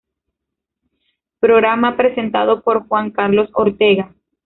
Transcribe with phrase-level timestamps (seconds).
[1.39, 4.15] Programa presentado por Juan Carlos Ortega.